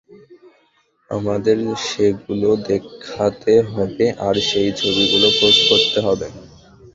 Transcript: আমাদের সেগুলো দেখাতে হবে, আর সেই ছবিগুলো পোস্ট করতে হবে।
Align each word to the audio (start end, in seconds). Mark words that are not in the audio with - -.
আমাদের 1.09 1.57
সেগুলো 1.87 2.49
দেখাতে 2.67 3.53
হবে, 3.71 4.05
আর 4.27 4.35
সেই 4.49 4.69
ছবিগুলো 4.79 5.27
পোস্ট 5.39 5.61
করতে 5.69 5.99
হবে। 6.07 6.27